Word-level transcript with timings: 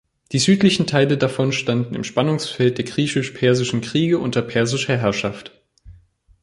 Die 0.31 0.39
südlichen 0.39 0.87
Teile 0.87 1.15
davon 1.15 1.51
standen 1.51 1.93
im 1.93 2.03
Spannungsfeld 2.03 2.79
der 2.79 2.85
griechisch-persischen 2.85 3.81
Kriege 3.81 4.17
unter 4.17 4.41
persischer 4.41 4.97
Herrschaft. 4.97 5.51